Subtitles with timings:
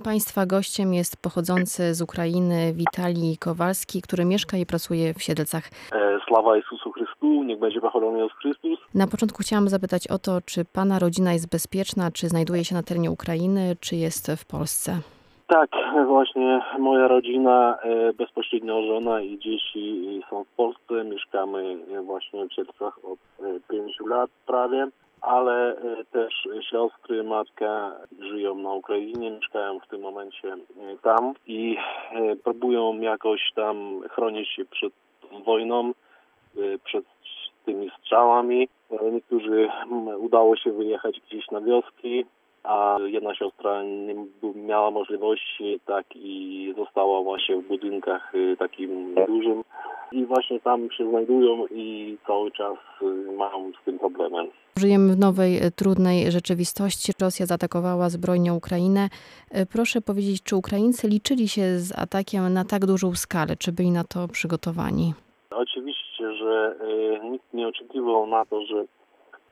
[0.00, 5.64] Moim Państwa gościem jest pochodzący z Ukrainy Witalij Kowalski, który mieszka i pracuje w Siedlcach.
[5.92, 8.78] E, Sława Jezusu Chrystu, niech będzie pochwalony Jezus Chrystus.
[8.94, 12.82] Na początku chciałam zapytać o to, czy Pana rodzina jest bezpieczna, czy znajduje się na
[12.82, 14.92] terenie Ukrainy, czy jest w Polsce?
[15.46, 15.70] Tak,
[16.06, 21.04] właśnie moja rodzina, e, bezpośrednio żona i dzieci są w Polsce.
[21.04, 24.88] Mieszkamy właśnie w Siedlcach od e, pięciu lat prawie,
[25.20, 30.58] ale e, też siostry, matka żyją na Ukrainie, mieszkają w tym momencie e,
[31.02, 31.76] tam i
[32.12, 34.92] e, próbują jakoś tam chronić się przed
[35.44, 35.92] wojną,
[36.84, 37.04] przed
[37.64, 38.68] tymi strzałami.
[39.12, 39.68] Niektórzy
[40.18, 42.26] udało się wyjechać gdzieś na wioski,
[42.64, 44.14] a jedna siostra nie
[44.54, 49.64] miała możliwości, tak i została właśnie w budynkach takim dużym
[50.12, 54.46] i właśnie tam się znajdują i cały czas y, mają z tym problemem.
[54.76, 57.12] Żyjemy w nowej, e, trudnej rzeczywistości.
[57.20, 59.08] Rosja zaatakowała zbrojnie Ukrainę.
[59.50, 63.56] E, Proszę powiedzieć, czy Ukraińcy liczyli się z atakiem na tak dużą skalę?
[63.58, 65.14] Czy byli na to przygotowani?
[65.50, 66.76] Oczywiście, że
[67.24, 68.84] y, nikt nie oczekiwał na to, że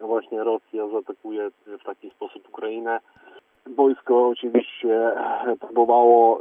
[0.00, 3.00] właśnie Rosja zaatakuje w taki sposób Ukrainę.
[3.76, 5.10] Wojsko oczywiście
[5.60, 6.40] próbowało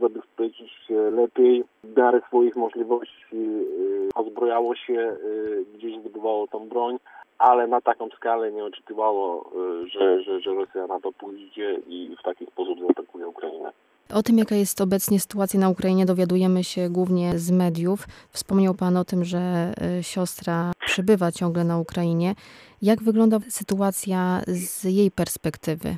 [0.00, 1.64] zabezpieczyć się lepiej,
[1.98, 5.16] miarę swoich możliwości e, ozbrojało się, e,
[5.74, 6.98] gdzieś zdobywało tą broń,
[7.38, 9.50] ale na taką skalę nie oczekiwało,
[9.84, 13.72] e, że, że, że Rosja na to pójdzie i w taki sposób zaatakuje Ukrainę.
[14.14, 18.00] O tym, jaka jest obecnie sytuacja na Ukrainie, dowiadujemy się głównie z mediów.
[18.30, 19.40] Wspomniał Pan o tym, że
[20.02, 22.34] siostra przybywa ciągle na Ukrainie.
[22.82, 25.88] Jak wygląda sytuacja z jej perspektywy?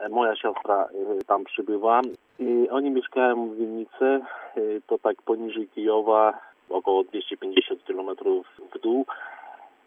[0.00, 0.88] E, Moja siostra
[1.20, 2.00] y, tam przybywa
[2.38, 4.20] i oni mieszkają w Winnicy, y,
[4.86, 6.38] to tak poniżej Kijowa,
[6.70, 8.16] około 250 km
[8.74, 9.06] w dół.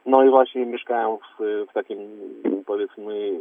[0.05, 1.99] No i właśnie mieszkają w, w takim
[2.65, 3.39] powiedzmy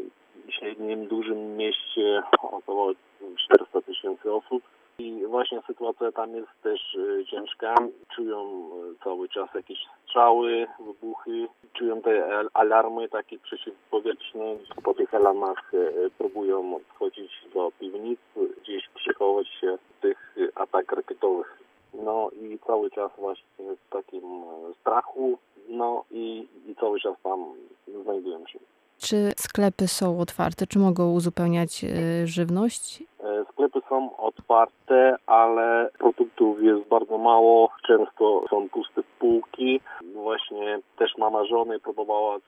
[0.49, 2.93] średnim, dużym mieście, około
[3.37, 4.63] 400 tysięcy osób.
[4.99, 7.75] I właśnie sytuacja tam jest też y, ciężka.
[8.15, 14.45] Czują y, cały czas jakieś strzały, wybuchy, czują te al- alarmy takie przeciwpowietrzne.
[14.85, 18.21] Po tych alarmach y, próbują wchodzić do piwnic,
[18.63, 20.51] gdzieś przychować się w tych y,
[21.95, 27.45] No i cały czas właśnie w takim y, strachu, no i, i cały czas tam
[28.03, 28.59] znajdują się.
[28.99, 30.67] Czy sklepy są otwarte?
[30.67, 33.03] Czy mogą uzupełniać e, żywność?
[33.21, 37.71] E, Sklepy są otwarte, ale produktów jest bardzo mało.
[37.87, 39.81] Często są puste półki.
[40.15, 42.39] Właśnie też mama żony próbowała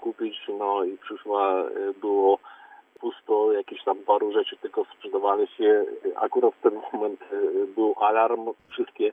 [0.00, 1.68] kupić, no i przyszła, e,
[2.00, 2.38] było
[3.00, 5.84] pusto, jakieś tam paru rzeczy tylko sprzedawały się.
[6.16, 9.12] Akurat w ten moment e, był alarm, wszystkie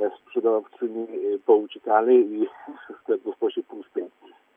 [0.00, 2.46] e, sprzedawczyni e, pouciekali i
[3.02, 4.10] sklep został się pusty.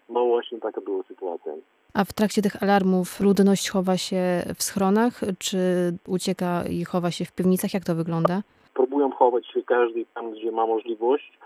[0.10, 1.54] No właśnie taka była sytuacja.
[1.94, 4.22] A w trakcie tych alarmów ludność chowa się
[4.56, 5.58] w schronach, czy
[6.08, 7.74] ucieka i chowa się w piwnicach?
[7.74, 8.42] Jak to wygląda?
[8.80, 11.40] próbują chować się każdy tam, gdzie ma możliwość.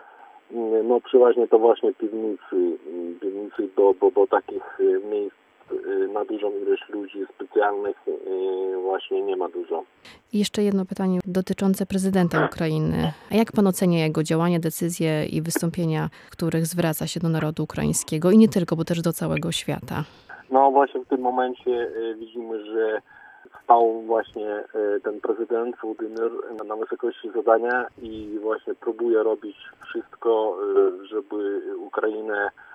[0.51, 4.79] Mm, No przeważnie to właśnie piwnicy, mm, piwnicy bo, bo, bo takich
[5.12, 5.35] miejsc
[6.13, 9.84] na dużą ilość ludzi specjalnych y, właśnie nie ma dużo.
[10.34, 13.12] Jeszcze jedno pytanie dotyczące prezydenta Ukrainy.
[13.31, 18.31] A jak pan ocenia jego działania, decyzje i wystąpienia, których zwraca się do narodu ukraińskiego
[18.31, 20.03] i nie tylko, bo też do całego świata?
[20.51, 23.01] No właśnie w tym momencie y, widzimy, że
[23.63, 24.63] stał właśnie
[24.97, 26.31] y, ten prezydent Władimir
[26.68, 29.56] na- wysokości zadania i właśnie próbuje robić
[29.90, 30.57] wszystko,
[31.03, 32.72] y, żeby Ukrainę y,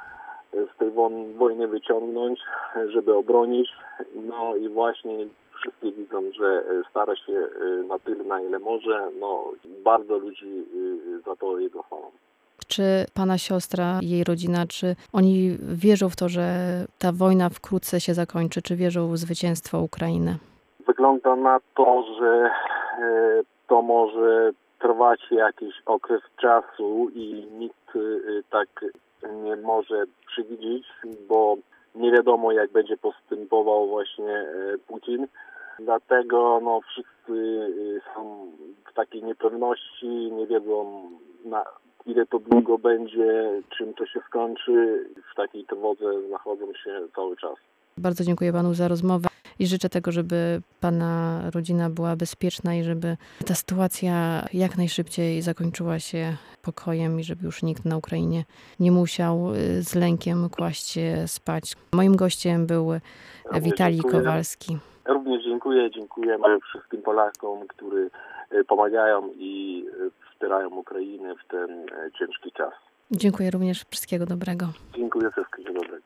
[0.53, 0.91] z tej
[1.37, 2.41] wojny wyciągnąć,
[2.89, 3.69] żeby obronić.
[4.15, 5.27] No i właśnie
[5.61, 9.11] wszyscy widzą, że y, stara się y, na tyle, na ile może.
[9.21, 9.45] No
[9.85, 10.65] bardzo ludzi
[11.17, 12.11] y, za to jego chwalą.
[12.69, 12.83] Czy
[13.15, 16.43] pana siostra, jej rodzina, czy oni wierzą w to, że
[16.99, 18.63] ta wojna wkrótce się zakończy?
[18.63, 20.37] Czy wierzą w zwycięstwo Ukrainy?
[20.87, 22.51] Wygląda na to, że
[23.03, 28.01] e, to może trwać jakiś okres czasu i nikt e,
[28.51, 28.69] tak
[29.45, 30.87] nie może przewidzieć,
[31.29, 31.57] bo
[31.95, 35.27] nie wiadomo jak będzie postępował właśnie e, Putin.
[35.79, 38.47] Dlatego no, wszyscy e, są
[38.91, 41.03] w takiej niepewności, nie wiedzą
[41.45, 41.65] na
[42.07, 45.05] ile to długo będzie, czym to się skończy.
[45.33, 47.55] W takiej trwodze znachodzą się cały czas.
[47.99, 49.28] Bardzo dziękuję panu za rozmowę
[49.59, 53.17] i życzę tego, żeby pana rodzina była bezpieczna i żeby
[53.47, 58.45] ta sytuacja jak najszybciej zakończyła się pokojem i żeby już nikt na Ukrainie
[58.81, 61.77] nie musiał y, z lękiem kłaść się spać.
[61.93, 62.93] Moim gościem był
[63.45, 64.23] Również Witalij dziękuję.
[64.25, 64.79] Kowalski.
[65.05, 68.11] Również dziękuję, dziękujemy wszystkim Polakom, którzy
[68.51, 71.87] e, pomagają i e, wspierają Ukrainę w ten
[72.19, 72.73] ciężki czas.
[73.11, 73.85] Dziękuję również.
[73.91, 74.67] Wszystkiego dobrego.
[74.97, 75.88] Dziękuję, wszystkiego dobrego.